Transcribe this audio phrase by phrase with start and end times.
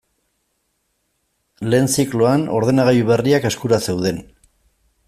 [1.73, 4.25] Lehen zikloan ordenagailu berriak eskura zeuden.